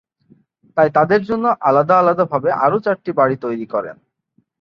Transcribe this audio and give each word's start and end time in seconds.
তাই 0.77 0.89
তাদের 0.97 1.21
জন্য 1.29 1.45
আলাদা 1.61 1.95
আলাদাভাবে 1.99 2.49
আরো 2.65 2.77
চারটি 2.85 3.11
বাড়ি 3.19 3.35
তৈরি 3.45 3.65
করেন। 3.73 3.95